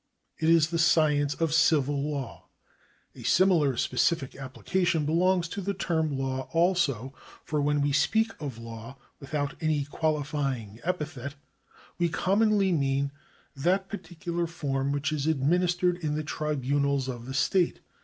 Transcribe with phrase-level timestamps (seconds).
[0.39, 2.47] It is the science of civil law.
[3.13, 8.57] A similar specific application belongs to the term law also, for when we speak of
[8.57, 11.35] law with out any qualifying epithet,
[11.99, 13.11] we commonly mean
[13.55, 17.79] that par ticular form which is administered in the tribunals of the state.